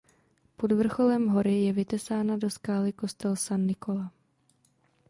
Pod 0.57 0.71
vrcholem 0.71 1.27
hory 1.29 1.53
je 1.63 1.73
vytesán 1.73 2.39
do 2.39 2.49
skály 2.49 2.93
kostel 2.93 3.35
San 3.35 3.65
Nicola. 3.65 4.11